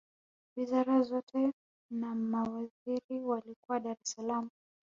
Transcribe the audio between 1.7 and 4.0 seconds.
na mawaziri walikuwa dar